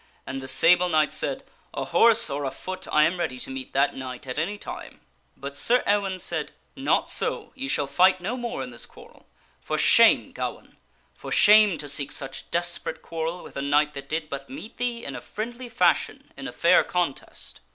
And 0.25 0.41
the 0.41 0.47
Sable 0.47 0.89
Knight 0.89 1.13
said," 1.13 1.43
A 1.75 1.85
horse 1.85 2.27
or 2.27 2.43
afoot, 2.43 2.87
I 2.91 3.03
am 3.03 3.19
ready 3.19 3.37
to 3.37 3.51
meet 3.51 3.71
that 3.73 3.95
knight 3.95 4.25
at 4.25 4.39
any 4.39 4.57
time." 4.57 5.01
But 5.37 5.55
Sir 5.55 5.83
Ewaine 5.85 6.17
said," 6.19 6.53
Not 6.89 7.07
so; 7.07 7.51
ye 7.53 7.67
shall 7.67 7.85
fight 7.85 8.19
no 8.19 8.35
more 8.35 8.63
in 8.63 8.71
this 8.71 8.87
quarrel. 8.87 9.27
For 9.59 9.77
shame, 9.77 10.31
Gawaine! 10.31 10.77
For 11.13 11.31
shame 11.31 11.77
to 11.77 11.87
seek 11.87 12.11
such 12.11 12.49
desperate 12.49 13.03
quarrel 13.03 13.43
with 13.43 13.55
a 13.55 13.61
knight 13.61 13.93
that 13.93 14.09
did 14.09 14.27
but 14.27 14.49
meet 14.49 14.77
thee 14.77 15.05
in 15.05 15.15
a 15.15 15.21
friendly 15.21 15.69
fashion 15.69 16.33
in 16.35 16.47
a 16.47 16.51
fair 16.51 16.83
contest 16.83 17.59